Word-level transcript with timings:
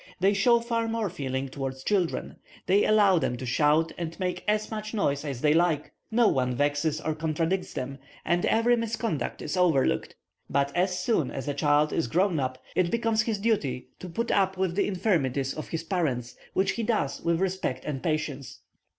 They 0.19 0.33
show 0.33 0.59
far 0.61 0.87
more 0.87 1.11
feeling 1.11 1.47
towards 1.47 1.83
children. 1.83 2.37
They 2.65 2.85
allow 2.85 3.19
them 3.19 3.37
to 3.37 3.45
shout 3.45 3.91
and 3.99 4.19
make 4.19 4.43
as 4.47 4.71
much 4.71 4.95
noise 4.95 5.23
as 5.23 5.41
they 5.41 5.53
like, 5.53 5.91
no 6.09 6.27
one 6.27 6.55
vexes 6.55 6.99
or 6.99 7.13
contradicts 7.13 7.73
them, 7.73 7.99
and 8.25 8.43
every 8.47 8.75
misconduct 8.75 9.43
is 9.43 9.55
overlooked. 9.55 10.15
But 10.49 10.75
as 10.75 10.97
soon 10.97 11.29
as 11.29 11.47
a 11.47 11.53
child 11.53 11.93
is 11.93 12.07
grown 12.07 12.39
up, 12.39 12.57
it 12.75 12.89
becomes 12.89 13.21
his 13.21 13.37
duty 13.37 13.89
to 13.99 14.09
put 14.09 14.31
up 14.31 14.57
with 14.57 14.73
the 14.75 14.87
infirmities 14.87 15.53
of 15.53 15.67
his 15.67 15.83
parents, 15.83 16.35
which 16.55 16.71
he 16.71 16.81
does 16.81 17.21
with 17.21 17.39
respect 17.39 17.85
and 17.85 18.01
patience. 18.01 18.61